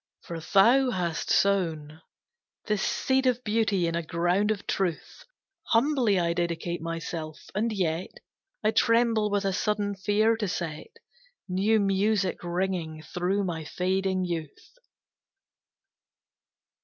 For 0.23 0.39
thou 0.39 0.89
hast 0.89 1.29
sown 1.29 2.01
This 2.65 2.81
seed 2.81 3.27
of 3.27 3.43
beauty 3.43 3.85
in 3.85 3.93
a 3.93 4.01
ground 4.01 4.49
of 4.49 4.65
truth. 4.65 5.25
Humbly 5.67 6.19
I 6.19 6.33
dedicate 6.33 6.81
myself, 6.81 7.51
and 7.53 7.71
yet 7.71 8.09
I 8.63 8.71
tremble 8.71 9.29
with 9.29 9.45
a 9.45 9.53
sudden 9.53 9.93
fear 9.93 10.35
to 10.37 10.47
set 10.47 10.87
New 11.47 11.79
music 11.79 12.39
ringing 12.43 13.03
through 13.03 13.43
my 13.43 13.63
fading 13.63 14.25
youth. 14.25 14.75